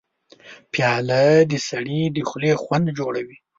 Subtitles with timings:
[0.73, 3.37] پیاله د سړي د خولې خوند جوړوي.